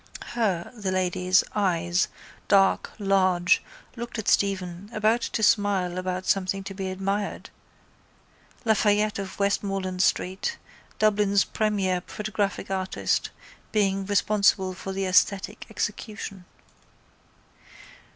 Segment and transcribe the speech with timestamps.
[0.33, 2.07] Her (the lady's) eyes,
[2.47, 3.61] dark, large,
[3.95, 7.51] looked at Stephen, about to smile about something to be admired,
[8.65, 10.57] Lafayette of Westmoreland street,
[10.97, 13.29] Dublin's premier photographic artist,
[13.71, 16.45] being responsible for the esthetic execution.